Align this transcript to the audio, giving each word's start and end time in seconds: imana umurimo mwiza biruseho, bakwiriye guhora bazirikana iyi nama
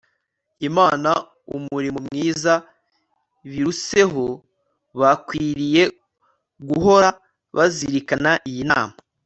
imana 0.67 1.11
umurimo 1.55 1.97
mwiza 2.07 2.53
biruseho, 3.49 4.25
bakwiriye 4.99 5.83
guhora 6.69 7.09
bazirikana 7.55 8.31
iyi 8.49 8.63
nama 8.71 8.95